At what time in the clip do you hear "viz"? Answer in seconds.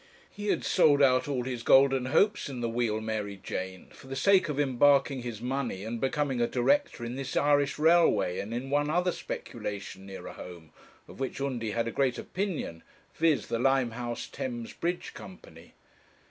13.13-13.45